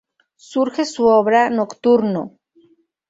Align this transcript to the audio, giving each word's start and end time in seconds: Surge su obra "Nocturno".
Surge 0.49 0.83
su 0.87 1.05
obra 1.05 1.51
"Nocturno". 1.51 2.39